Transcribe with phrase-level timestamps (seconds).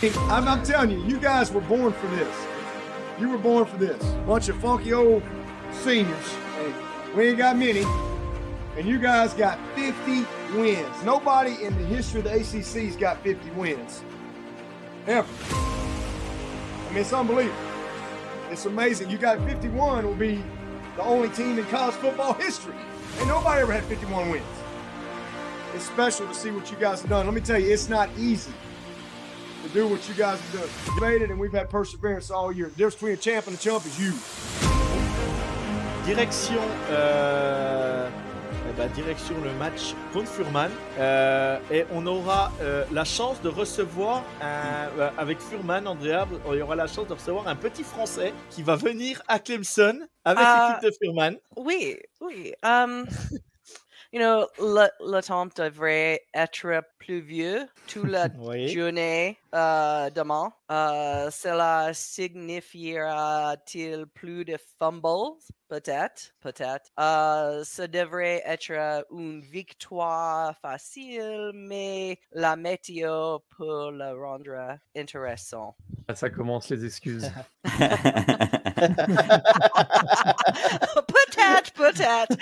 [0.00, 2.46] I'm, I'm telling you, you guys were born for this.
[3.18, 4.00] You were born for this.
[4.28, 5.24] Bunch of funky old
[5.72, 6.36] seniors.
[7.16, 7.84] We ain't got many.
[8.76, 10.24] And you guys got 50
[10.56, 11.02] wins.
[11.02, 14.04] Nobody in the history of the ACC's got 50 wins.
[15.08, 15.28] Ever.
[15.50, 17.58] I mean, it's unbelievable.
[18.52, 19.10] It's amazing.
[19.10, 20.44] You got 51 will be
[20.94, 22.76] the only team in college football history.
[23.18, 24.44] And nobody ever had 51 wins.
[25.74, 27.26] It's special to see what you guys have done.
[27.26, 28.52] Let me tell you, it's not easy
[29.62, 30.68] to do what you guys have done.
[30.94, 32.66] You made it, and we've had perseverance all year.
[32.68, 34.12] The difference between a champ and a chump is you.
[36.06, 36.58] Direction,
[36.90, 38.08] euh,
[38.70, 40.70] eh ben, direction le match contre Furman.
[40.98, 46.58] Euh, et on aura euh, la chance de recevoir, un, euh, avec Furman, Andrea, on
[46.58, 50.78] aura la chance de recevoir un petit Français qui va venir à Clemson avec Ah.
[50.80, 51.36] l'équipe de Furman.
[51.56, 52.54] Oui, oui.
[52.64, 53.04] Um,
[54.12, 58.68] you know, le, le temps devrait être plus vieux toute la Oui.
[58.68, 60.52] journée euh, demain.
[60.70, 65.38] Euh, cela signifiera-t-il plus de fumbles?
[65.68, 66.90] Peut-être, peut-être.
[66.98, 75.76] Euh, ça devrait être une victoire facile, mais la météo pour le rendre intéressant.
[76.08, 77.30] Ah, Ça commence les excuses.
[81.06, 82.36] peut-être, peut-être.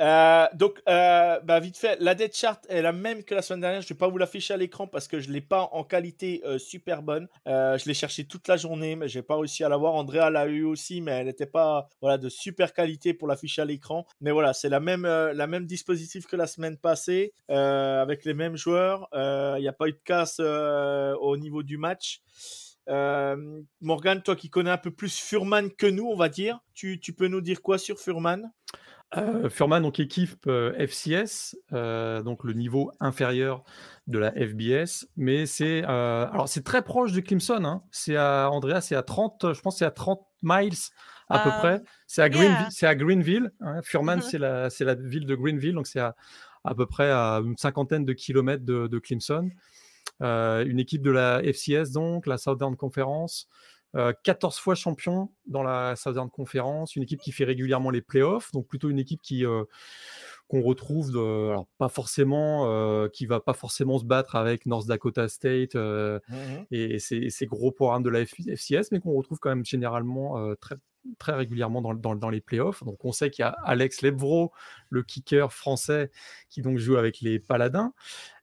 [0.00, 3.60] Euh, donc, euh, bah, vite fait, la dead chart est la même que la semaine
[3.60, 3.82] dernière.
[3.82, 6.58] Je vais pas vous l'afficher à l'écran parce que je l'ai pas en qualité euh,
[6.58, 7.28] super bonne.
[7.46, 9.94] Je l'ai cherché toute la journée, mais j'ai pas réussi à l'avoir.
[9.94, 13.64] Andrea l'a eu aussi, mais elle n'était pas voilà de super qualité pour l'afficher à
[13.64, 14.06] l'écran.
[14.20, 18.56] Mais voilà, c'est la même la même dispositif que la semaine passée, avec les mêmes
[18.56, 19.08] joueurs.
[19.12, 22.20] Il n'y a pas eu de casse au niveau du match.
[22.88, 27.00] Euh, Morgan, toi qui connais un peu plus Furman que nous, on va dire, tu,
[27.00, 28.52] tu peux nous dire quoi sur Furman?
[29.16, 33.64] Euh, Furman, donc équipe euh, FCS, euh, donc le niveau inférieur
[34.06, 37.64] de la FBS, mais c'est alors c'est très proche de Clemson.
[37.64, 37.82] Hein.
[37.90, 40.74] C'est à Andrea, c'est à 30, je pense, c'est à 30 miles
[41.28, 41.82] à peu Um, près.
[42.06, 42.36] C'est à yeah.
[42.36, 42.66] Greenville.
[42.70, 43.52] C'est à Greenville.
[43.60, 43.80] hein.
[43.82, 44.22] Furman, Mhm.
[44.22, 46.14] c'est la c'est la ville de Greenville, donc c'est à,
[46.64, 49.48] à peu près à une cinquantaine de kilomètres de, de Clemson.
[50.20, 53.48] Une équipe de la FCS, donc la Southern Conference.
[53.96, 58.50] Euh, 14 fois champion dans la Southern Conference, une équipe qui fait régulièrement les playoffs,
[58.52, 59.64] donc plutôt une équipe qui euh,
[60.48, 64.86] qu'on retrouve, de- alors pas forcément, euh, qui va pas forcément se battre avec North
[64.86, 66.18] Dakota State euh,
[66.70, 70.38] et, et ces, ces gros programmes de la FCS, mais qu'on retrouve quand même généralement
[70.38, 70.76] euh, très
[71.18, 72.82] très régulièrement dans, dans, dans les playoffs.
[72.82, 74.52] Donc on sait qu'il y a Alex Lebvro,
[74.88, 76.10] le kicker français,
[76.48, 77.92] qui donc joue avec les Paladins.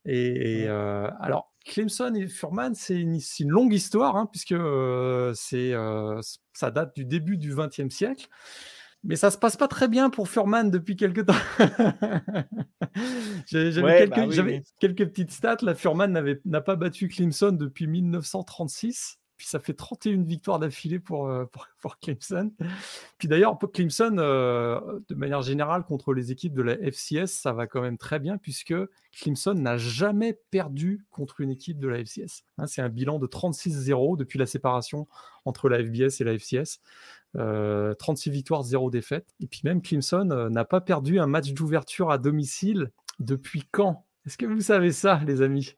[0.05, 5.31] Et, et, euh, alors Clemson et Furman, c'est une, une longue histoire, hein, puisque euh,
[5.35, 6.19] c'est, euh,
[6.53, 8.27] ça date du début du XXe siècle.
[9.03, 11.33] Mais ça se passe pas très bien pour Furman depuis quelques temps.
[13.47, 15.57] J'ai- J'avais Ouais, quelques, bah oui, j'avais quelques petites stats.
[15.61, 19.17] La Furman n'a pas battu Clemson depuis 1936.
[19.41, 21.45] Puis ça fait 31 victoires d'affilée pour, euh,
[21.79, 22.51] pour, Clemson.
[23.17, 27.65] Puis d'ailleurs, Clemson, euh, de manière générale, contre les équipes de la FCS, ça va
[27.65, 28.75] quand même très bien puisque
[29.19, 32.43] Clemson n'a jamais perdu contre une équipe de la FCS.
[32.59, 35.07] Hein, c'est un bilan de 36-0 depuis la séparation
[35.45, 36.79] entre la FBS et la FCS.
[37.35, 39.33] Euh, 36 victoires, 0 défaite.
[39.39, 44.05] Et puis même Clemson euh, n'a pas perdu un match d'ouverture à domicile depuis quand?
[44.27, 45.73] Est-ce que vous savez ça, les amis?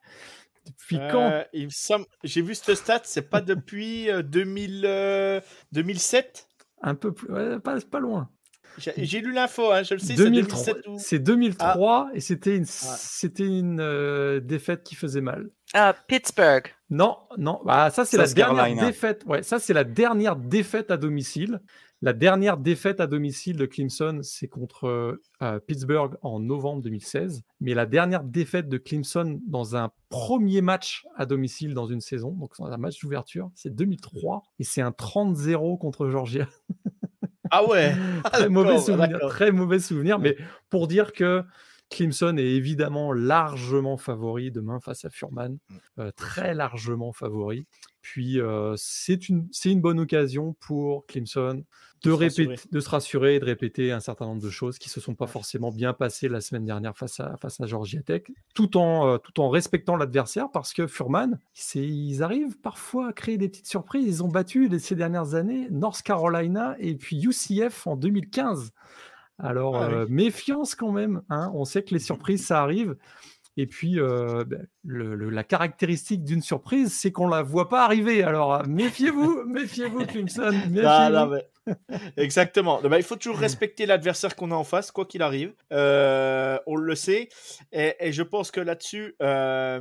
[0.65, 1.29] Depuis quand?
[1.29, 5.41] Euh, il me semble, j'ai vu cette stat, c'est pas depuis euh, 2000, euh,
[5.71, 6.47] 2007.
[6.81, 8.29] Un peu plus, ouais, pas, pas loin.
[8.77, 10.95] J'ai lu l'info, hein, je le sais, c'est 2003 2007 ou...
[10.99, 15.49] C'est 2003 et c'était une, c'était une euh, défaite qui faisait mal.
[15.75, 16.67] Uh, Pittsburgh.
[16.89, 18.85] Non, non, bah, ça c'est la dernière Carolina.
[18.85, 19.23] défaite.
[19.25, 21.61] Ouais, ça c'est la dernière défaite à domicile.
[22.03, 27.43] La dernière défaite à domicile de Clemson, c'est contre euh, Pittsburgh en novembre 2016.
[27.61, 32.31] Mais la dernière défaite de Clemson dans un premier match à domicile dans une saison,
[32.31, 36.45] donc dans un match d'ouverture, c'est 2003 et c'est un 30-0 contre Georgia.
[37.55, 37.93] Ah ouais
[38.31, 40.17] très mauvais souvenir, très mauvais souvenir.
[40.17, 40.35] Mais
[40.71, 41.43] pour dire que
[41.89, 45.57] Clemson est évidemment largement favori demain face à Furman,
[45.99, 47.65] euh, très largement favori.
[48.01, 51.63] Puis euh, c'est une, c'est une bonne occasion pour Clemson
[52.03, 52.69] de, se répéter, rassurer.
[52.71, 55.27] de se rassurer et de répéter un certain nombre de choses qui se sont pas
[55.27, 58.23] forcément bien passées la semaine dernière face à, face à Georgia Tech,
[58.55, 63.13] tout en, euh, tout en respectant l'adversaire parce que Furman, c'est- ils arrivent parfois à
[63.13, 64.05] créer des petites surprises.
[64.17, 68.71] Ils ont battu les- ces dernières années North Carolina et puis UCF en 2015.
[69.39, 69.93] Alors, Ah oui.
[69.95, 71.21] euh, méfiance quand même.
[71.29, 71.51] hein.
[71.55, 72.95] On sait que les surprises, ça arrive.
[73.55, 77.85] Et puis, euh, ben, le- le- la caractéristique d'une surprise, c'est qu'on la voit pas
[77.85, 78.23] arriver.
[78.23, 80.81] Alors, méfiez-vous, méfiez-vous, Clemson, méfiez-vous.
[80.81, 81.47] Non, non, mais-
[82.17, 82.81] Exactement.
[82.81, 85.53] Bah, il faut toujours respecter l'adversaire qu'on a en face, quoi qu'il arrive.
[85.71, 87.29] Euh, on le sait.
[87.71, 89.79] Et, et je pense que là-dessus, euh,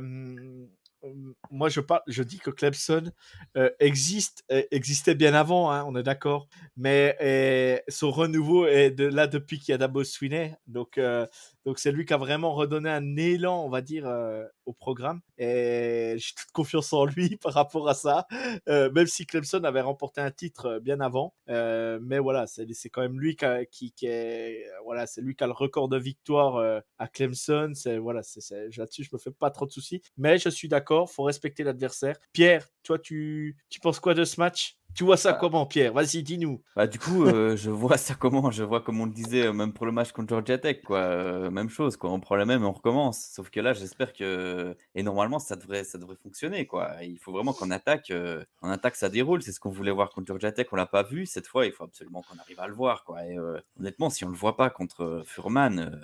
[1.51, 3.11] moi, je, par- je dis que Clemson
[3.57, 6.47] euh, existe, euh, existait bien avant, hein, on est d'accord.
[6.77, 10.53] Mais euh, son renouveau est de là depuis qu'il y a Dabo Swinney.
[10.67, 11.27] Donc, euh,
[11.65, 15.21] donc c'est lui qui a vraiment redonné un élan, on va dire, euh, au programme.
[15.37, 18.27] Et j'ai toute confiance en lui par rapport à ça.
[18.67, 21.33] Euh, même si Clemson avait remporté un titre euh, bien avant.
[21.47, 25.47] Mais voilà, c'est quand même lui qui, a- qui, est, voilà, c'est lui qui a
[25.47, 27.71] le record de victoire à Clemson.
[27.75, 28.39] C'est voilà, c'est-
[28.77, 30.01] là-dessus je me fais pas trop de soucis.
[30.17, 32.17] Mais je suis d'accord, faut respecter l'adversaire.
[32.33, 34.77] Pierre, toi tu, tu penses quoi de ce match?
[34.95, 35.37] Tu vois ça Ah.
[35.39, 35.91] comment, Pierre?
[35.93, 36.61] Vas-y, dis-nous.
[36.75, 38.51] Bah, du coup, euh, je vois ça comment?
[38.51, 40.99] Je vois comme on le disait, euh, même pour le match contre Georgia Tech, quoi.
[40.99, 42.11] euh, même chose, quoi.
[42.11, 43.19] On prend la même et on recommence.
[43.33, 44.77] Sauf que là, j'espère que.
[44.93, 46.91] Et normalement, ça devrait, ça devrait fonctionner, quoi.
[47.03, 48.11] Il faut vraiment qu'on attaque.
[48.11, 49.41] euh, En attaque, ça déroule.
[49.41, 50.67] C'est ce qu'on voulait voir contre Georgia Tech.
[50.71, 51.25] On l'a pas vu.
[51.25, 53.25] Cette fois, il faut absolument qu'on arrive à le voir, quoi.
[53.25, 53.37] Et
[53.79, 55.99] honnêtement, si on le voit pas contre Furman,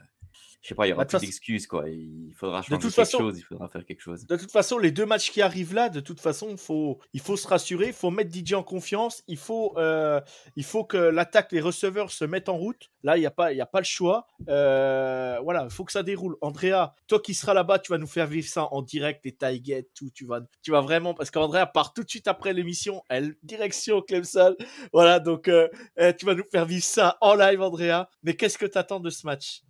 [0.61, 1.87] je sais pas, il y aura Bah, de plus toute d'excuses, quoi.
[1.89, 3.37] Il faudra changer quelque façon- chose.
[3.39, 4.25] Il faudra faire quelque chose.
[4.25, 7.37] De toute façon, les deux matchs qui arrivent là, de toute façon, faut, il faut
[7.37, 10.19] se rassurer, il faut mettre DJ en confiance, il faut, euh,
[10.57, 12.89] il faut que l'attaque, les receveurs se mettent en route.
[13.03, 14.27] Là, il n'y a, pas- il y a pas le choix.
[14.49, 16.35] Euh, voilà, il faut que ça déroule.
[16.41, 19.87] Andrea, toi qui seras là-bas, tu vas nous faire vivre ça en direct, les tailgates,
[19.95, 20.09] tout.
[20.13, 24.01] Tu vas, tu vas vraiment, parce qu'Andrea part tout de suite après l'émission, elle, direction
[24.01, 24.55] Clemson.
[24.91, 25.69] Voilà, donc euh,
[25.99, 28.09] euh, tu vas nous faire vivre ça en live, Andrea.
[28.23, 29.61] Mais qu'est-ce que tu attends de ce match?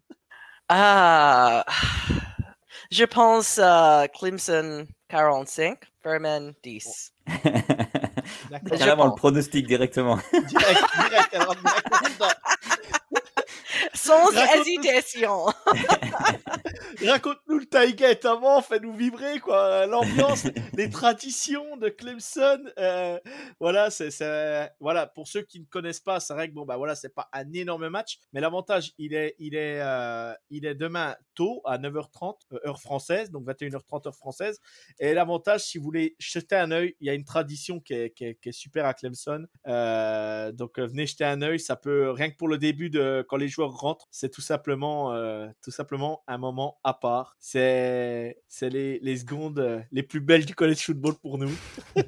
[0.69, 1.66] Ah,
[2.92, 7.13] je pense euh, Clemson 45, Furman 10.
[8.51, 8.77] D'accord.
[8.77, 10.19] Carrément, le pronostic directement.
[10.31, 11.33] Direct, direct.
[11.33, 12.36] alors, direct.
[14.09, 15.45] Sans Raconte-nous- hésitation.
[17.06, 19.85] Raconte-nous le tailgate avant, fais-nous vibrer, quoi.
[19.85, 22.59] L'ambiance, les traditions de Clemson.
[22.77, 23.19] euh,
[23.59, 24.09] voilà, c'est,
[24.79, 27.29] voilà, pour ceux qui ne connaissent pas, c'est vrai que bon, bah voilà, c'est pas
[27.33, 31.77] un énorme match, mais l'avantage, il est, il est, euh, il est demain tôt à
[31.77, 34.59] 9h30, euh, heure française, donc 21h30 heure française.
[35.00, 38.09] Et l'avantage, si vous voulez jeter un œil, il y a une tradition qui est,
[38.12, 39.45] qui est- qui est super à Clemson.
[39.67, 43.38] Euh, donc venez jeter un œil, ça peut, rien que pour le début de quand
[43.38, 47.36] les joueurs rentrent, c'est tout simplement, euh, tout simplement un moment à part.
[47.40, 51.51] C'est, c'est les, les secondes euh, les plus belles du college football pour nous.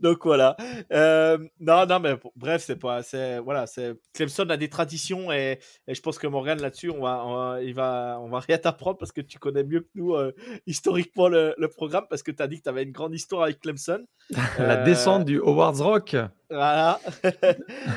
[0.00, 0.56] Donc voilà.
[0.92, 5.58] Euh, non, non, mais bref, c'est pas, c'est voilà, c'est Clemson a des traditions et,
[5.86, 8.58] et je pense que Morgan là-dessus, on va, on va, il va, on va rien
[8.58, 10.32] t'apprendre parce que tu connais mieux que nous euh,
[10.66, 13.44] historiquement le, le programme parce que tu as dit que tu avais une grande histoire
[13.44, 14.04] avec Clemson.
[14.58, 16.16] La Euh, descente du Howard's Rock.
[16.54, 17.00] Voilà.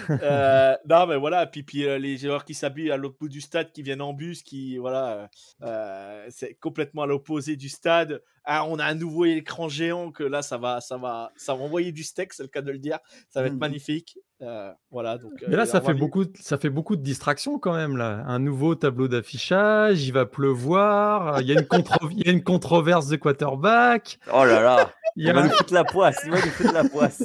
[0.09, 1.45] Euh, non, mais voilà.
[1.47, 4.13] Puis, puis euh, les joueurs qui s'habillent à l'autre bout du stade, qui viennent en
[4.13, 5.29] bus, qui, voilà,
[5.63, 8.21] euh, c'est complètement à l'opposé du stade.
[8.45, 11.61] Ah, on a un nouveau écran géant que là, ça va, ça va, ça va
[11.63, 12.99] envoyer du steak, c'est le cas de le dire.
[13.29, 13.59] Ça va être Mhm.
[13.59, 14.17] magnifique.
[14.41, 15.17] Euh, voilà.
[15.17, 17.97] Donc, Mais là, ça fait, beaucoup, de- ça fait beaucoup de distractions quand même.
[17.97, 18.23] Là.
[18.27, 21.67] Un nouveau tableau d'affichage, il va pleuvoir, il y, a une
[22.11, 24.19] il y a une controverse de quarterback.
[24.33, 26.21] Oh là là, Il va nous foutre la poisse.
[26.25, 27.23] Il va nous foutre la poisse.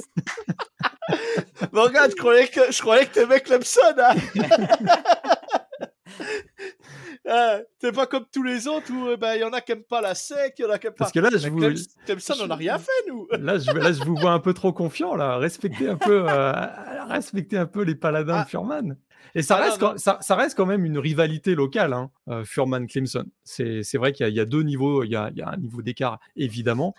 [1.71, 3.79] Mais regarde, je croyais que, je croyais que t'aimais Clemson.
[3.97, 4.15] Hein
[7.27, 9.71] Ah, T'es pas comme tous les autres où eh ben, il y en a qui
[9.71, 11.05] aiment pas la sec, il y en a qui aiment pas.
[11.05, 13.27] Parce que là, je Mais vous, Clems- Clemson, on n'a rien fait, nous.
[13.39, 15.15] là, je, là, je vous vois un peu trop confiant.
[15.15, 15.37] Là.
[15.37, 16.51] Respectez, un peu, euh,
[17.07, 18.43] respectez un peu les paladins Ah.
[18.43, 18.97] de Furman.
[19.35, 19.91] Et ça, Ah, reste non.
[19.91, 23.25] quand, ça, ça reste quand même une rivalité locale, hein, euh, Furman-Clemson.
[23.45, 25.41] C'est vrai qu'il y, a- il y a deux niveaux, il y a, il y
[25.41, 26.93] a un niveau d'écart évidemment,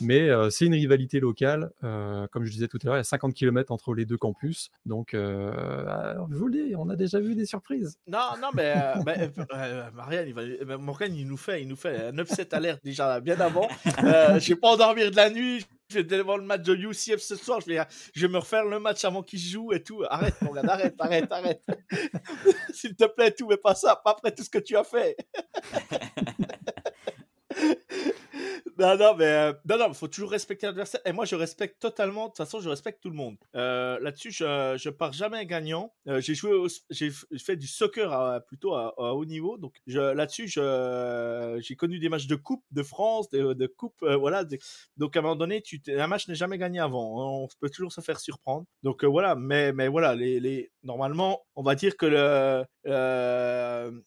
[0.00, 1.70] mais euh, c'est une rivalité locale.
[1.82, 4.16] euh, comme je disais tout à l'heure, il y a 50 km entre les deux
[4.16, 4.70] campus.
[4.86, 7.98] Donc, euh, alors, je vous le dis, on a déjà vu des surprises.
[8.06, 11.76] Non, non, mais, euh, euh, euh, Marianne, il va, euh, il nous fait, il nous
[11.76, 13.68] fait un upset alerte déjà bien avant.
[14.02, 15.64] Euh, je vais pas endormir de la nuit.
[15.90, 17.60] Je vais devant le match de UCF ce soir.
[17.60, 17.80] Je vais,
[18.14, 20.02] je vais me refaire le match avant qu'il joue et tout.
[20.08, 21.62] Arrête, Morgan, arrête, arrête, arrête.
[22.72, 25.16] S'il te plaît, tout, mais pas ça, pas après tout ce que tu as fait.
[28.78, 31.00] Non, non, mais euh, non, non, faut toujours respecter l'adversaire.
[31.04, 32.24] Et moi, je respecte totalement.
[32.24, 33.36] De toute façon, je respecte tout le monde.
[33.54, 35.92] Euh, Là-dessus, je, je pars jamais gagnant.
[36.08, 36.50] Euh, j'ai joué,
[36.90, 39.58] j'ai fait du soccer plutôt à, haut niveau.
[39.58, 44.44] Donc, là-dessus, j'ai connu des matchs de coupe de France, de, coupe, euh, voilà.
[44.96, 47.42] donc, à un moment donné, tu, un match n'est jamais gagné avant.
[47.44, 48.66] On peut toujours se faire surprendre.
[48.82, 49.34] Donc, voilà.
[49.34, 52.64] Mais, mais voilà, les, les, normalement, on va dire que le,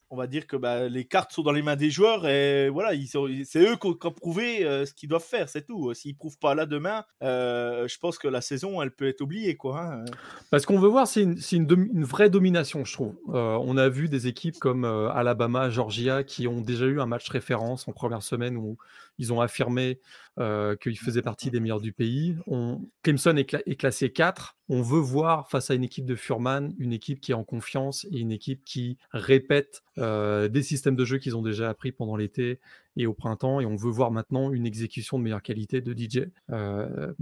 [0.10, 2.94] on va dire que bah, les cartes sont dans les mains des joueurs et voilà,
[2.94, 5.94] ils c'est eux qui prouvé euh, ce qu'ils doivent faire, c'est tout.
[5.94, 9.56] S'ils prouvent pas là demain, euh, je pense que la saison, elle peut être oubliée,
[9.56, 9.82] quoi.
[9.82, 10.06] Hein.
[10.52, 13.16] Parce qu'on veut voir, c'est une, vraie domination, je trouve.
[13.28, 17.88] on a vu des équipes comme Alabama, Georgia, qui ont déjà eu un match référence
[17.88, 18.78] en première semaine où
[19.18, 20.00] ils ont affirmé
[20.40, 22.38] euh, qu'ils faisaient partie des meilleurs du pays.
[22.46, 22.82] On...
[23.02, 24.58] Clemson est, classé 4.
[24.70, 28.06] On veut voir face à une équipe de Furman, une équipe qui est en confiance
[28.12, 32.16] et une équipe qui répète euh, des systèmes de jeu qu'ils ont déjà appris pendant
[32.16, 32.60] l'été
[32.98, 33.60] et au printemps.
[33.60, 36.30] Et on veut voir maintenant une exécution de meilleure qualité de DJ.
[36.52, 37.14] Euh,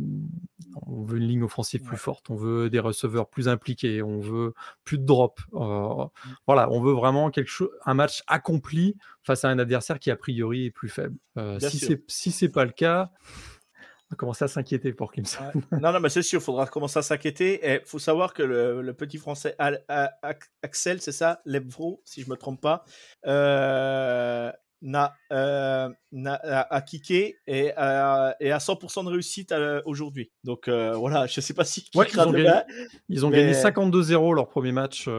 [0.86, 4.54] on veut une ligne offensive plus forte, on veut des receveurs plus impliqués, on veut
[4.84, 5.40] plus de drop.
[5.54, 6.06] Euh,
[6.48, 10.16] voilà, on veut vraiment quelque chose, un match accompli face à un adversaire qui a
[10.16, 11.18] priori est plus faible.
[11.38, 13.12] Euh, si c'est si c'est pas le cas,
[14.08, 15.52] on va commencer à s'inquiéter pour Clemson.
[15.72, 17.60] non, non, mais c'est sûr, il faudra commencer à s'inquiéter.
[17.64, 19.56] Il faut savoir que le, petit français
[20.62, 22.86] Axel, c'est ça, Lebvro, si je me trompe pas,
[23.26, 24.52] euh,
[24.82, 25.90] n'a, euh,
[26.26, 30.32] a, kické et, euh, et à 100% de réussite euh, aujourd'hui.
[30.44, 32.52] Donc euh, voilà, je sais pas si ouais, ils, ont gagné,
[33.10, 35.10] ils ont gagné 52-0 leur premier match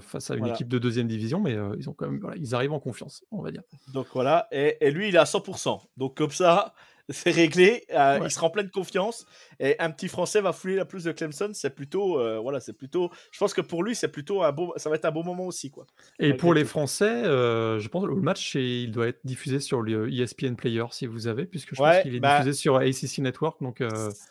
[0.00, 2.72] face à une équipe de deuxième division, mais ils ont quand même, voilà, ils arrivent
[2.72, 3.62] en confiance, on va dire.
[3.92, 5.80] Donc voilà, et, et lui il est à 100%.
[5.96, 6.74] Donc comme ça,
[7.08, 7.84] c'est réglé.
[7.92, 9.26] Euh, il sera en pleine confiance.
[9.60, 11.50] Et un petit Français va fouler la plus de Clemson.
[11.52, 13.10] C'est plutôt, euh, voilà, c'est plutôt.
[13.30, 14.72] Je pense que pour lui, c'est plutôt un beau.
[14.76, 15.86] Ça va être un beau moment aussi, quoi.
[16.18, 19.82] Et pour les Français, euh, je pense que le match, il doit être diffusé sur
[19.82, 23.18] le ESPN Player si vous avez, puisque je pense qu'il est bah diffusé sur ACC
[23.18, 23.62] Network.
[23.62, 23.82] Donc.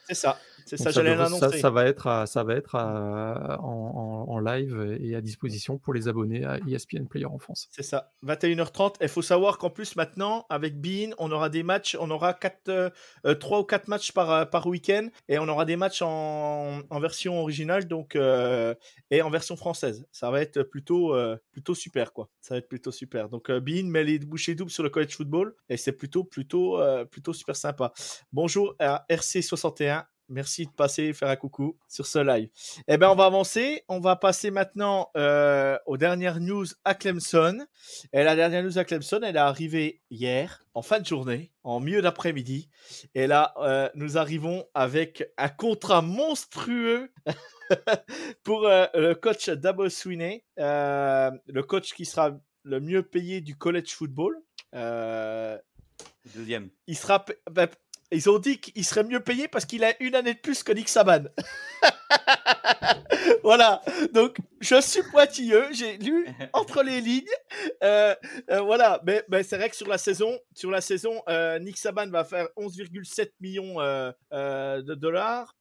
[0.08, 0.40] c'est ça.
[0.66, 1.60] C'est ça, j'allais l'annoncer.
[1.60, 6.58] Ça, va être, ça va être en, live et à disposition pour les abonnés à
[6.68, 7.68] ESPN Player en France.
[7.72, 8.12] C'est ça.
[8.26, 8.96] 21h30.
[9.02, 12.63] Il faut savoir qu'en plus, maintenant, avec Bean, on aura des matchs, on aura 4
[12.64, 12.90] 3 euh,
[13.26, 17.00] euh, ou 4 matchs par, euh, par week-end et on aura des matchs en, en
[17.00, 20.06] version originale donc, et en version française.
[20.12, 21.16] Ça va être plutôt,
[21.52, 22.30] plutôt super quoi.
[22.42, 23.30] Ça va être plutôt super.
[23.30, 26.80] Donc Bean met les bouchées doubles sur le college football et c'est plutôt, plutôt,
[27.10, 27.94] plutôt super sympa.
[28.32, 32.50] Bonjour à RC61 Merci de passer faire un coucou sur ce live.
[32.88, 33.84] Eh bien, on va avancer.
[33.90, 37.66] On va passer maintenant euh, aux dernières news à Clemson.
[38.14, 41.80] Et la dernière news à Clemson, elle est arrivée hier, en fin de journée, en
[41.80, 42.70] milieu d'après-midi.
[43.16, 47.12] Et là, euh, nous arrivons avec un contrat monstrueux
[48.44, 52.32] pour euh, le coach Dabo Sweeney, le coach qui sera
[52.64, 54.42] le mieux payé du college football.
[56.34, 56.70] Deuxième.
[56.88, 57.68] Il sera, bah,
[58.14, 60.72] ils ont dit qu'il serait mieux payé parce qu'il a une année de plus que
[60.72, 61.24] Nick Saban.
[63.44, 63.82] voilà.
[64.14, 65.66] Donc, je suis pointilleux.
[65.74, 67.24] J'ai lu entre les lignes.
[67.84, 68.16] Euh,
[68.50, 69.02] euh, voilà.
[69.06, 72.48] Mais, c'est vrai que sur la saison, sur la saison, euh, Nick Saban va faire
[72.58, 73.76] 11,7 millions
[74.32, 75.54] de dollars,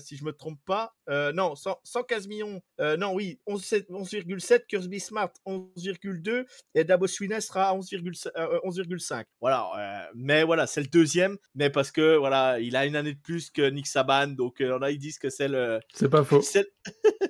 [0.00, 0.94] si je me trompe pas.
[1.08, 2.60] non, 115 millions.
[2.98, 4.66] non, oui, 11,7.
[4.66, 9.24] Kirby Smart 11,2 et Dabo Swinney sera à 11,5.
[9.40, 10.10] voilà.
[10.14, 11.36] mais voilà, c'est le deuxième.
[11.54, 14.80] Mais parce que voilà, il a une année de plus que Nick Saban, donc on
[14.82, 15.80] a ils disent que c'est le.
[15.92, 16.40] C'est pas faux.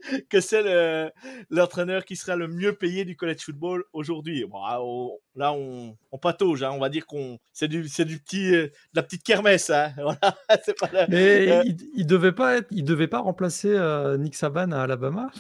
[0.29, 0.63] que c'est
[1.51, 4.45] l'entraîneur qui sera le mieux payé du college football aujourd'hui.
[4.45, 4.61] Bon,
[5.37, 6.71] là, on, on patauge, hein.
[6.73, 9.71] on va dire qu'on c'est du, du petit, euh, de la petite kermesse.
[9.71, 9.93] Hein.
[10.03, 10.37] Voilà,
[10.81, 14.73] pas Mais euh, il, il, devait pas être, il devait pas remplacer euh, Nick Saban
[14.73, 15.31] à Alabama?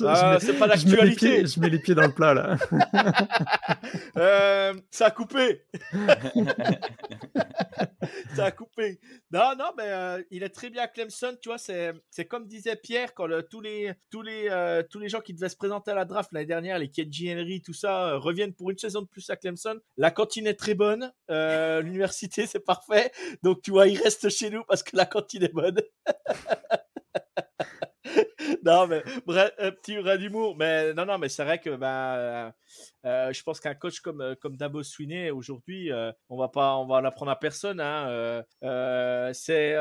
[0.06, 1.46] Ah, c'est pas l'actualité.
[1.46, 2.56] Je, mets les pieds dans le plat là.
[4.16, 5.64] euh, ça a coupé.
[8.34, 9.00] ça a coupé.
[9.30, 11.36] Non, non, mais euh, il est très bien à Clemson.
[11.40, 15.08] Tu vois, c'est, c'est comme disait Pierre quand tous les tous les euh, tous les
[15.08, 18.16] gens qui devaient se présenter à la draft l'année dernière, les Kenji Henry, tout ça,
[18.16, 19.78] reviennent pour une saison de plus à Clemson.
[19.96, 21.12] La cantine est très bonne.
[21.28, 23.12] l'université, c'est parfait.
[23.42, 25.80] Donc tu vois, il reste chez nous parce que la cantine est bonne.
[28.64, 30.56] non, mais bref, un petit rat d'humour.
[30.56, 32.52] Mais non, non, mais c'est vrai que ben,
[33.06, 36.76] euh, je pense qu'un coach comme, euh, comme Dabo Swinney, aujourd'hui, euh, on va pas,
[36.76, 37.80] on va l'apprendre à personne.
[37.80, 38.42] Hein,
[39.32, 39.76] c'est,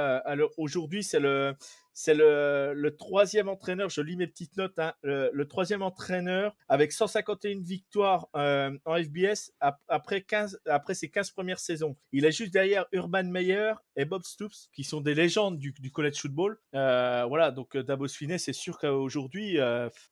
[0.58, 1.56] aujourd'hui, c'est le,
[1.94, 7.62] c'est le, troisième entraîneur, je lis mes petites notes, hein, le, troisième entraîneur avec 151
[7.62, 9.52] victoires euh, en FBS
[9.88, 11.96] après, 15, après ses 15 premières saisons.
[12.12, 16.20] Il est juste derrière Urban Meyer et Bob Stoops, qui sont des légendes du, college
[16.20, 16.58] football.
[16.76, 19.58] Euh, voilà, donc euh, Davos Finney, c'est sûr qu'aujourd'hui,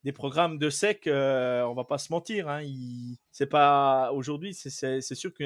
[0.04, 2.62] des programmes de sec, on va pas se mentir, hein,
[3.32, 5.46] c'est pas aujourd'hui, c'est sûr qu'il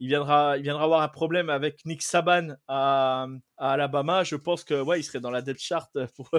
[0.00, 3.26] viendra, il viendra avoir un problème avec Nick Saban à,
[3.68, 4.24] Alabama.
[4.24, 6.30] Je pense que ouais, il serait dans la depth chart pour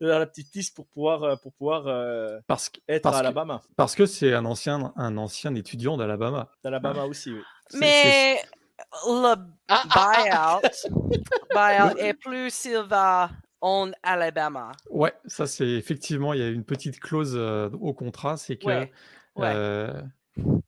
[0.00, 3.60] dans la petite liste pour pouvoir euh, pour pouvoir euh, parce être parce à Alabama.
[3.76, 6.48] parce que c'est un ancien un ancien étudiant d'Alabama.
[6.64, 7.42] D'Alabama aussi, oui.
[7.74, 8.40] Mais
[9.06, 9.34] le
[9.68, 10.68] buyout,
[11.54, 14.72] buyout et plus il va en Alabama.
[14.90, 18.66] Ouais, ça c'est effectivement, il y a une petite clause euh, au contrat, c'est que
[18.66, 18.92] Ouais,
[19.36, 19.52] ouais.
[19.54, 20.02] euh,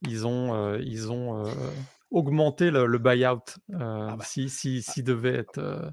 [0.07, 1.45] ils ont, euh, ils ont
[2.15, 3.43] augmenté le, le buyout
[3.73, 4.25] euh, Ah bah.
[4.25, 5.59] si, si, si devait être.
[5.59, 5.91] euh,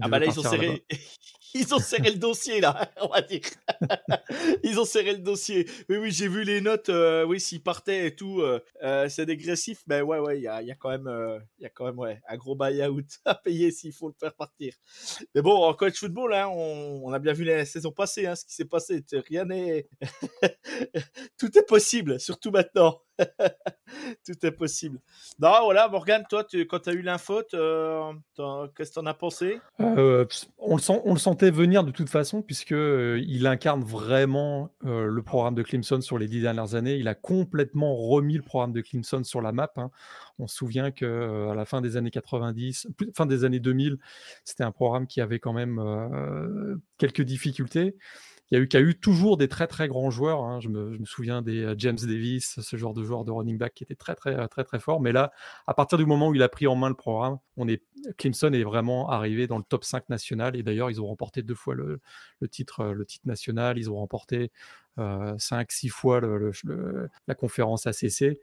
[0.00, 0.86] Ah bah là, ils ont serré,
[1.54, 3.40] ils ont serré le dossier là, on va dire.
[4.64, 5.68] ils ont serré le dossier.
[5.88, 6.88] Oui, oui, j'ai vu les notes.
[6.88, 9.82] euh, oui, s'ils partaient et tout, euh, euh, c'est dégressif.
[9.86, 11.08] Mais ouais, ouais, il y a, il y a quand même,
[11.58, 14.74] y a quand même, ouais, un gros buy-out à payer s'il faut le faire partir.
[15.34, 18.34] Mais bon, en college football, hein, on, on a bien vu la saison passée, hein,
[18.34, 19.04] ce qui s'est passé.
[19.28, 19.88] Rien n'est,
[21.38, 23.00] tout est possible, surtout maintenant.
[24.26, 24.98] tout est possible.
[25.38, 29.60] Non, voilà, Morgan, toi, tu, quand tu as eu l'info, qu'est-ce que t'en as pensé?
[29.80, 30.24] Euh,
[30.58, 35.54] on, le sentait venir de toute façon, puisque euh, il incarne vraiment euh, le programme
[35.54, 36.96] de Clemson sur les dix dernières années.
[36.96, 39.70] Il a complètement remis le programme de Clemson sur la map.
[39.76, 39.90] hein.
[40.38, 43.98] On se souvient que euh, la fin des années 90, plus- fin des années 2000,
[44.44, 45.80] c'était un programme qui avait quand même
[46.98, 47.96] quelques difficultés.
[48.52, 50.42] Il y a eu, toujours des très très grands joueurs.
[50.42, 50.60] hein.
[50.60, 53.82] Je, me, souviens des euh, James Davis, ce genre de joueurs de running back qui
[53.82, 55.00] étaient très très très très forts.
[55.00, 55.32] Mais là,
[55.66, 57.82] à partir du moment où il a pris en main le programme, on est
[58.18, 61.54] Clemson est vraiment arrivé dans le top 5 national et d'ailleurs ils ont remporté deux
[61.54, 62.00] fois le,
[62.50, 64.50] titre, euh, le titre national, ils ont remporté
[64.98, 66.20] euh, 5-6 fois
[67.26, 68.38] la conférence ACC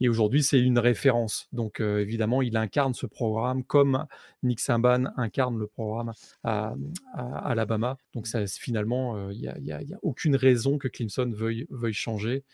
[0.00, 1.48] et aujourd'hui c'est une référence.
[1.52, 4.06] Donc euh, évidemment il incarne ce programme comme
[4.42, 6.74] Nick Saban incarne le programme à,
[7.14, 7.96] Alabama.
[8.12, 12.44] Donc ça, finalement euh, il n'y a, aucune raison que Clemson veuille changer.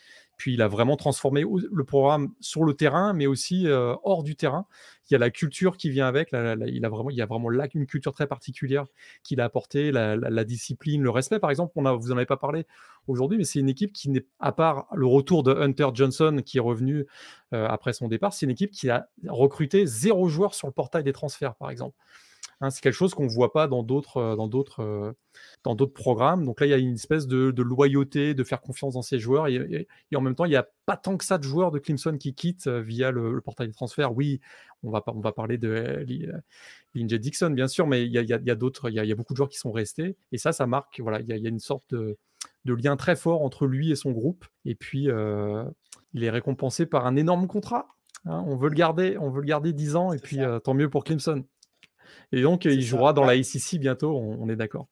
[0.40, 4.36] Puis il a vraiment transformé le programme sur le terrain, mais aussi euh, hors du
[4.36, 4.64] terrain.
[5.10, 6.30] Il y a la culture qui vient avec.
[6.32, 8.86] il, a vraiment, il y a vraiment là une culture très particulière
[9.22, 11.38] qu'il a apporté, la, la- la discipline, le respect.
[11.40, 12.64] Par exemple, on a, vous n'en avez pas parlé
[13.06, 16.56] aujourd'hui, mais c'est une équipe qui n'est, à part le retour de Hunter Johnson qui
[16.56, 17.06] est revenu
[17.52, 21.04] euh, après son départ, c'est une équipe qui a recruté zéro joueur sur le portail
[21.04, 21.96] des transferts, par exemple.
[22.62, 25.12] Hein, c'est quelque chose qu'on ne voit pas dans d'autres, euh, dans, d'autres, euh,
[25.64, 26.44] dans d'autres programmes.
[26.44, 29.18] Donc là, il y a une espèce de, de loyauté, de faire confiance dans ses
[29.18, 29.46] joueurs.
[29.48, 31.70] Et, et- et en même temps, il n'y a pas tant que ça de joueurs
[31.70, 34.12] de Clemson qui quittent euh, via le, le portail des transferts.
[34.14, 34.40] Oui,
[34.82, 36.26] on va, par- on va parler de Li-
[36.94, 38.90] Lindsey Dixon, bien sûr, mais il y a, il y a- il y a d'autres,
[38.90, 40.16] il y a, il y a beaucoup de joueurs qui sont restés.
[40.32, 42.18] Et ça, ça marque, voilà, il y a, une sorte de,
[42.66, 44.44] de lien très fort entre lui et son groupe.
[44.64, 45.64] Et puis, euh,
[46.12, 47.88] il est récompensé par un énorme contrat.
[48.26, 48.42] hein.
[48.46, 50.90] on veut le garder, on veut le garder 10 ans, et puis euh, tant mieux
[50.90, 51.44] pour Clemson.
[52.32, 53.36] Et donc, C'est il ça, jouera dans ouais.
[53.36, 54.86] la ACC bientôt, on, on est d'accord.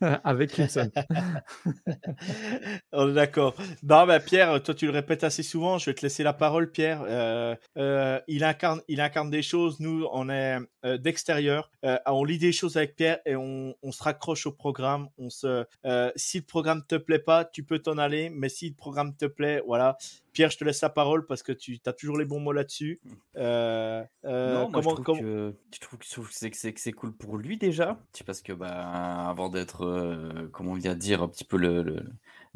[0.24, 0.90] Avec Clemson.
[2.92, 3.54] On est d'accord.
[3.82, 5.78] Non, mais Pierre, toi, tu le répètes assez souvent.
[5.78, 7.02] Je vais te laisser la parole, Pierre.
[7.06, 9.80] Euh, euh, il, incarne, il incarne des choses.
[9.80, 11.70] Nous, on est euh, d'extérieur.
[11.84, 15.08] Euh, on lit des choses avec Pierre et on, on se raccroche au programme.
[15.18, 18.30] On se, euh, si le programme te plaît pas, tu peux t'en aller.
[18.30, 19.96] Mais si le programme te plaît, voilà.
[20.36, 23.00] Pierre, je te laisse la parole parce que tu as toujours les bons mots là-dessus.
[23.38, 27.38] Euh, euh, non, moi comment, je trouve comment- que, je trouve que c'est, cool pour
[27.38, 27.98] lui déjà.
[28.26, 31.82] Parce que bah, avant d'être, euh, comment on vient de dire, un petit peu le,
[31.82, 32.04] le-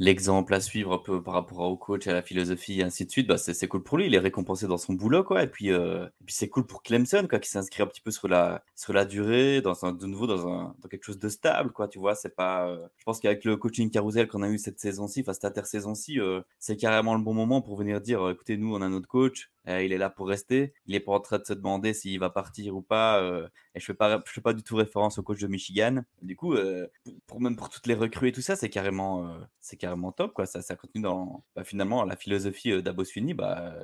[0.01, 3.11] l'exemple à suivre un peu par rapport au coach, à la philosophie et ainsi de
[3.11, 4.07] suite, bah, c'est, cool pour lui.
[4.07, 5.43] Il est récompensé dans son boulot, quoi.
[5.45, 8.27] Et puis, euh, puis c'est cool pour Clemson, quoi, qui s'inscrit un petit peu sur
[8.27, 11.71] la, sur la durée, dans un, de nouveau dans, un, dans quelque chose de stable,
[11.73, 11.87] quoi.
[11.87, 12.67] Tu vois, c'est pas.
[12.67, 16.19] euh, je pense qu'avec le coaching carousel qu'on a eu cette saison-ci, enfin cette intersaison-ci,
[16.19, 19.51] euh, c'est carrément le bon moment pour venir dire, écoutez, nous, on a notre coach.
[19.69, 20.73] Euh, il est là pour rester.
[20.87, 23.21] Il est pas en train de se demander s'il va partir ou pas.
[23.23, 23.95] euh, et je fais
[24.27, 26.03] fais pas du tout référence au coach de Michigan.
[26.23, 26.87] Du coup, euh,
[27.27, 30.47] pour, même pour toutes les recrues et tout ça, c'est carrément, c'est carrément top quoi.
[30.47, 33.35] Ça, ça continue dans, bah, finalement la philosophie euh, d'Abos Fini.
[33.35, 33.75] Bah,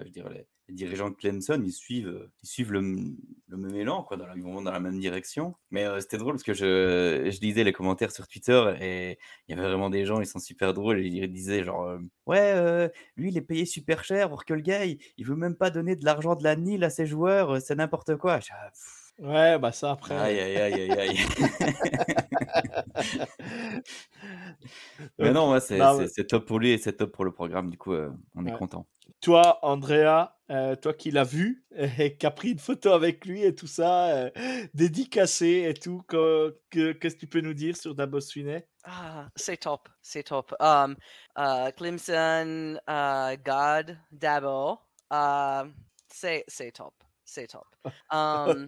[0.65, 4.18] je les dirigeants de Clemson, ils suivent, euh, ils suivent le, même élan quoi.
[4.34, 5.54] Ils vont dans la même direction.
[5.70, 9.58] Mais euh, c'était drôle parce que je, lisais les commentaires sur Twitter et il y
[9.58, 13.30] avait vraiment des gens, ils sont super drôles et ils disaient genre, euh, ouais, lui
[13.30, 16.42] il est payé super cher, alors que il, veut même pas donner de l'argent de
[16.42, 18.40] la NIL à ses joueurs, c'est n'importe quoi.
[18.40, 18.70] Je ah,
[19.18, 20.14] Ouais, bah ça après.
[20.14, 21.16] Aïe, aïe, aïe, aïe, aïe.
[25.18, 27.24] Mais non, ouais, c'est Non, c'est- mais- c'est top pour lui et c'est top pour
[27.24, 27.70] le programme.
[27.70, 28.86] Du coup, euh, on est content.
[29.22, 31.64] Toi, Andrea, euh, toi qui l'as vu
[31.98, 34.30] et qui a pris une photo avec lui et tout ça, euh,
[34.74, 38.62] dédicacé et tout, que- que- qu'est-ce que tu peux nous dire sur Dabo Swinney?
[38.84, 40.54] Ah, c'est top, c'est top.
[40.60, 40.96] Um,
[41.38, 44.78] uh, Clemson, uh, God, Dabo,
[45.12, 45.62] uh,
[46.12, 47.66] c'est, c'est top, c'est top.
[48.12, 48.66] Um,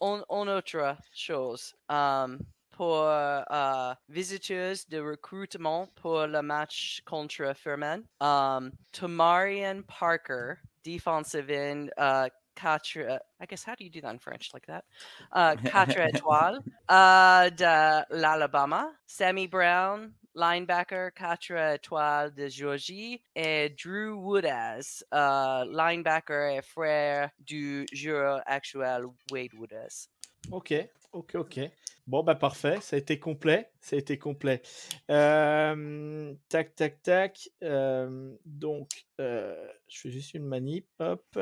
[0.00, 2.38] en, en autre chose, um,
[2.78, 11.90] pour uh, visiteurs de recrutement pour le match contre Furman, um, Tamarian Parker, defensive end,
[11.98, 14.84] uh, quatre, I guess, how do you do that in French like that?
[15.32, 24.12] Uh, quatre étoiles uh, de l'Alabama, Sammy Brown, linebacker, quatre étoiles de Georgie, et Drew
[24.12, 30.08] Woodaz, uh, linebacker et frère du joueur actuel Wade Woodaz.
[30.50, 30.72] Ok,
[31.12, 31.60] ok, ok.
[32.06, 33.70] Bon, bah parfait, ça a été complet.
[33.82, 34.62] Ça a été complet.
[35.10, 37.50] Euh, tac, tac, tac.
[37.62, 38.88] Euh, donc,
[39.20, 39.54] euh,
[39.88, 40.86] je fais juste une manip.
[41.00, 41.38] Hop.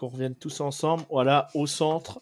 [0.00, 1.02] Qu'on revienne tous ensemble.
[1.10, 2.20] Voilà, au centre.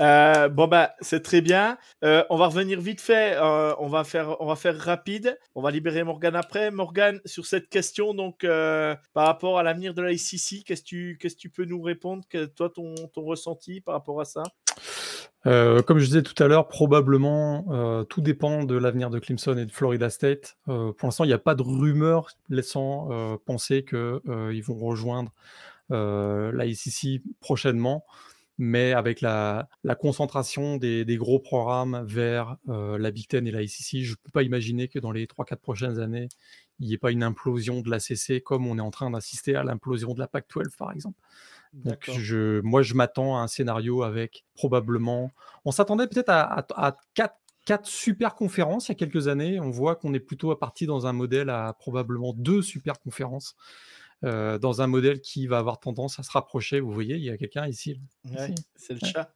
[0.00, 1.78] Euh, bon, bah, c'est très bien.
[2.02, 3.36] Euh, on va revenir vite fait.
[3.36, 5.38] euh, on, va faire, on va faire rapide.
[5.54, 6.72] On va libérer Morgan après.
[6.72, 11.50] Morgan, sur cette question, donc, par rapport à l'avenir de la ICC, qu'est-ce que tu,
[11.50, 12.24] peux nous répondre?
[12.28, 14.42] Que, Toi, ton, ton ressenti par rapport à ça?
[15.44, 19.70] Comme je disais tout à l'heure, probablement tout dépend de l'avenir de Clemson et de
[19.70, 20.56] Florida State.
[20.64, 25.30] Pour l'instant, il n'y a pas de rumeur laissant penser qu'ils vont rejoindre
[25.90, 28.04] la ICC prochainement,
[28.60, 33.50] mais avec la, la concentration des, des gros programmes vers euh, la Big Ten et
[33.50, 36.28] la ICC, je ne peux pas imaginer que dans les 3-4 prochaines années,
[36.78, 39.56] il n'y ait pas une implosion de la CC comme on est en train d'assister
[39.56, 41.18] à l'implosion de la PAC-12 par exemple.
[41.72, 45.30] Donc je, moi, je m'attends à un scénario avec probablement.
[45.64, 49.58] On s'attendait peut-être à, à, à quatre, quatre super conférences il y a quelques années.
[49.58, 53.56] On voit qu'on est plutôt parti dans un modèle à probablement deux super conférences.
[54.24, 56.80] Euh, dans un modèle qui va avoir tendance à se rapprocher.
[56.80, 58.00] Vous voyez, il y a quelqu'un ici.
[58.24, 59.32] Ouais, Ici, c'est le chat.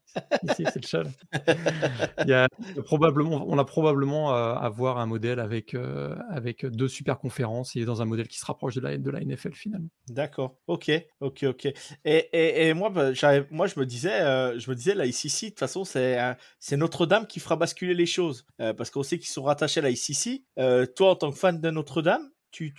[0.48, 1.02] ici, c'est le chat.
[2.24, 2.46] Il y a
[2.84, 7.74] probablement, on a probablement euh, à voir un modèle avec, euh, avec deux super conférences
[7.76, 9.88] et dans un modèle qui se rapproche de la, de la NFL finalement.
[10.08, 10.56] D'accord.
[10.66, 10.90] Ok.
[11.20, 11.42] Ok.
[11.44, 11.66] Ok.
[11.66, 13.10] Et, et, et moi, bah,
[13.50, 16.32] moi, je me disais, euh, je me disais, la ICC, de toute façon, c'est euh,
[16.58, 19.82] c'est Notre-Dame qui fera basculer les choses, Euh, parce qu'on sait qu'ils sont rattachés à
[19.82, 20.44] la ICC.
[20.58, 22.28] Euh, toi, en tant que fan de Notre-Dame,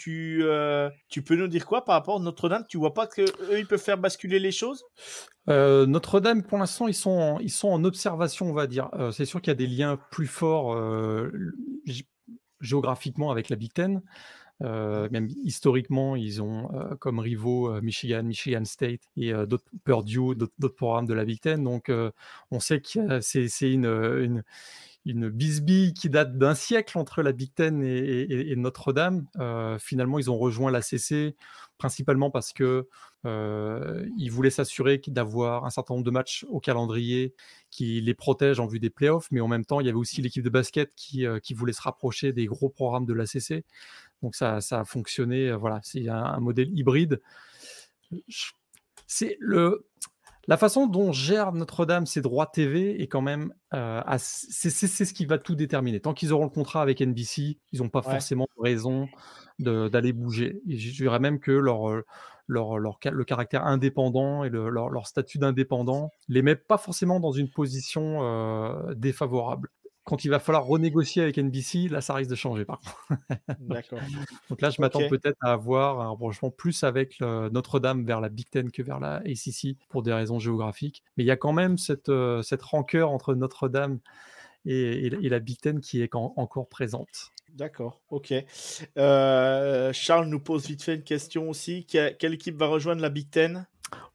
[0.08, 2.66] euh, tu peux nous dire quoi par rapport à Notre-Dame?
[2.68, 4.84] Tu vois pas que eux, ils peuvent faire basculer les choses?
[5.50, 8.90] Euh, Notre-Dame, pour l'instant, ils sont, en, observation, on va dire.
[8.94, 10.76] Euh, c'est sûr qu'il y a des liens plus forts
[11.86, 12.08] gé-
[12.62, 14.02] géographiquement avec la Big Ten.
[14.62, 21.14] Même historiquement, ils ont comme rivaux Michigan, Michigan State et d'autres Purdue, d'autres programmes de
[21.14, 21.64] la Big Ten.
[21.64, 21.92] Donc,
[22.52, 24.44] on sait que c'est une,
[25.06, 29.28] une bisbille qui date d'un siècle entre la Big Ten et, Notre-Dame.
[29.38, 31.36] Euh, finalement, ils ont rejoint la CC
[31.78, 32.88] principalement parce que
[33.26, 37.36] euh, ils voulaient s'assurer d'avoir un certain nombre de matchs au calendrier
[37.70, 40.22] qui les protègent en vue des playoffs, mais en même temps, il y avait aussi
[40.22, 43.64] l'équipe de basket qui, euh, voulait se rapprocher des gros programmes de la CC.
[44.24, 45.52] Donc ça, a fonctionné.
[45.54, 47.22] Voilà, c'est un, un modèle hybride.
[49.08, 49.86] C'est le
[50.48, 55.26] la façon dont gère Notre-Dame ses droits TV est quand même euh, c'est ce qui
[55.26, 56.00] va tout déterminer.
[56.00, 58.12] Tant qu'ils auront le contrat avec NBC, ils n'ont pas Ouais.
[58.12, 59.08] forcément raison
[59.60, 60.62] d'aller bouger.
[60.68, 62.06] Et je dirais même que leur, euh,
[62.48, 67.20] leur, leur le caractère indépendant et le- leur, leur statut d'indépendant les met pas forcément
[67.20, 69.70] dans une position euh, défavorable.
[70.06, 73.08] Quand il va falloir renégocier avec NBC, là, ça risque de changer par contre.
[73.60, 74.00] D'accord.
[74.50, 78.30] Donc là, je m'attends peut-être à avoir un rapprochement plus avec le- Notre-Dame vers la
[78.30, 81.04] Big Ten que vers la ACC pour des raisons géographiques.
[81.18, 84.00] Mais il y a quand même cette, euh, cette rancœur entre Notre-Dame
[84.66, 87.32] et, et la- et la Big Ten qui est quand- encore présente.
[87.56, 88.34] D'accord, ok.
[88.98, 91.86] Euh, Charles nous pose vite fait une question aussi.
[91.86, 93.66] Que- Quelle équipe va rejoindre la Big Ten?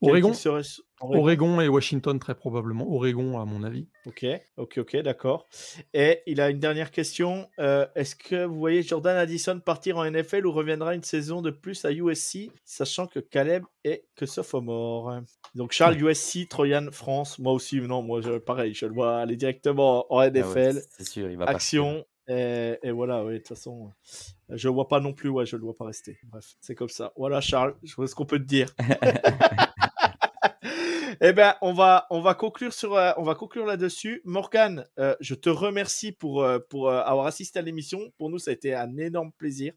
[0.02, 1.60] Oregon, serait- Oregon.
[1.60, 2.90] Et Washington, très probablement.
[2.92, 3.88] Oregon, à mon avis.
[4.06, 4.24] Ok,
[4.56, 5.48] ok, ok, d'accord.
[5.94, 7.48] Et il a une dernière question.
[7.58, 11.50] Euh, Est-ce que vous voyez Jordan Addison partir en NFL ou reviendra une saison de
[11.50, 15.14] plus à USC, sachant que Caleb est que sophomore?
[15.54, 17.38] Donc Charles, USC, Troyan, France.
[17.38, 20.80] Moi aussi, non, moi je, pareil, je le vois aller directement en Ah ouais, NFL.
[20.90, 21.56] c'est sûr, il va partir.
[21.56, 22.04] action.
[22.28, 23.90] Et, et voilà, oui, de toute façon,
[24.50, 26.16] euh, je le vois pas non plus, ouais, je le vois pas rester.
[26.24, 27.12] Bref, c'est comme ça.
[27.16, 28.68] Voilà, Charles, je vois ce qu'on peut te dire.
[31.22, 34.22] Eh ben, on va, on va conclure sur, euh, on va conclure là-dessus.
[34.24, 38.10] Morgan, euh, je te remercie pour, euh, pour avoir assisté à l'émission.
[38.16, 39.74] Pour nous, ça a été un énorme plaisir.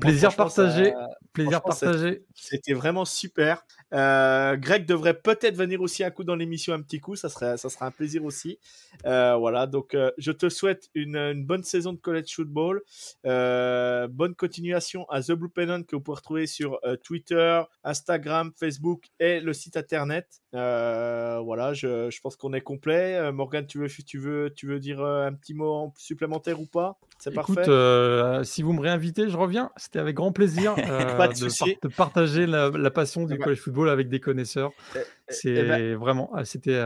[0.00, 0.94] Plaisir ça- partagé.
[1.32, 2.24] Plaisir partagé.
[2.34, 3.64] C'était vraiment super.
[3.90, 7.16] Greg devrait peut-être venir aussi un coup dans l'émission, un petit coup.
[7.16, 8.60] Ça serait, ça sera un plaisir aussi.
[9.04, 9.66] Voilà.
[9.66, 12.82] Donc, je te souhaite une, une bonne saison de college football.
[13.24, 19.40] Bonne continuation à The Blue Pennant que vous pouvez retrouver sur Twitter, Instagram, Facebook et
[19.40, 20.28] le site internet.
[20.60, 21.72] Euh, voilà.
[21.74, 23.16] Je, je pense qu'on est complet.
[23.16, 26.60] Euh, Morgan, tu veux, tu veux, tu veux dire euh, un petit mot en- supplémentaire
[26.60, 26.98] ou pas?
[27.18, 27.68] C'est parfait.
[27.68, 29.70] euh, si vous me réinvitez, je reviens.
[29.76, 30.74] C'était avec grand plaisir
[31.16, 34.70] Pas de de, partager la, la passion du Eh ben- college football avec des connaisseurs.
[34.96, 36.82] Eh- C'est eh ben- vraiment, c'était.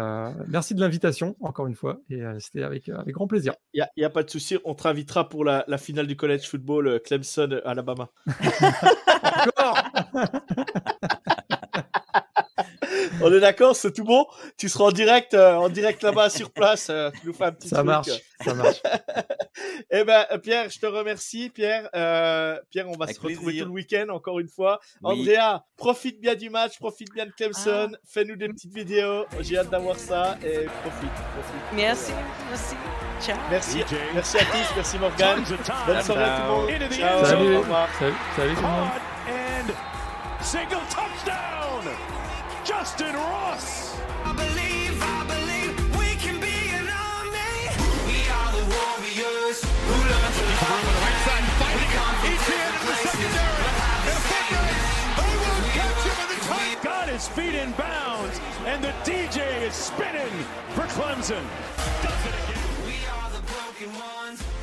[0.49, 3.55] merci de l'invitation encore une fois, et c'était avec, avec grand plaisir.
[3.73, 6.47] Il n'y a, pas de souci, on te invitera pour la, la finale du college
[6.49, 8.09] football euh, Clemson-Alabama.
[13.27, 14.27] On est d'accord, c'est tout bon?
[14.59, 16.89] Tu seras en direct, euh, en direct là-bas sur place.
[16.91, 17.87] euh, tu nous fais un petit Ça truc.
[17.87, 18.09] marche,
[18.45, 18.83] ça marche.
[19.91, 21.89] Eh ben, Pierre, je te remercie, Pierre.
[21.95, 23.63] Euh, Pierre, on va Avec se retrouver plaisir.
[23.63, 24.81] tout le week-end, encore une fois.
[25.03, 25.21] Oui.
[25.21, 27.91] Andrea, profite bien du match, profite bien de Clemson.
[27.95, 27.99] Ah.
[28.05, 29.25] Fais-nous des petites vidéos.
[29.41, 31.63] J'ai hâte d'avoir ça et profite, profite.
[31.75, 32.13] Merci,
[32.51, 32.75] merci.
[33.21, 33.37] Ciao.
[33.49, 33.95] Merci, DJ.
[34.13, 35.45] merci à tous, merci Morgan.
[35.87, 36.93] Bonne soirée à tout le monde.
[36.93, 37.25] Ciao.
[37.25, 37.89] Salut, au revoir.
[37.99, 38.89] salut, salut tout le monde.
[39.27, 39.71] Caught
[40.41, 42.24] and single touchdown.
[42.65, 43.95] Justin Ross.
[44.25, 47.69] I believe, I believe we can be an army.
[48.09, 50.89] We are the warriors who learn to love.
[51.05, 51.93] right side fighting.
[52.25, 53.69] Etienne in the secondary.
[55.21, 56.83] They will catch him in the tight.
[56.83, 58.41] Got his feet in bounds.
[58.65, 60.33] And the DJ is spinning
[60.73, 61.45] for Clemson.
[62.89, 64.54] We are the broken ones.